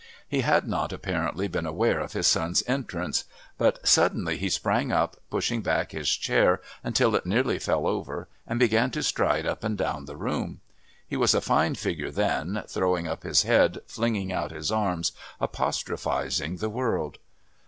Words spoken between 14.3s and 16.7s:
out his arms, apostrophising the